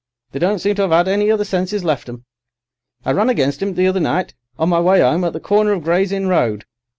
They 0.31 0.39
don't 0.39 0.57
seem 0.57 0.73
to 0.77 0.91
'ave 0.91 1.13
any 1.13 1.29
other 1.29 1.45
senses 1.45 1.83
left 1.83 2.09
'em. 2.09 2.25
I 3.05 3.11
ran 3.11 3.29
against 3.29 3.61
'im 3.61 3.75
the 3.75 3.85
other 3.85 3.99
night, 3.99 4.33
on 4.57 4.69
my 4.69 4.79
way 4.79 4.99
'ome, 5.03 5.23
at 5.23 5.33
the 5.33 5.39
corner 5.39 5.73
of 5.73 5.83
Gray's 5.83 6.11
Inn 6.11 6.27
Road. 6.27 6.65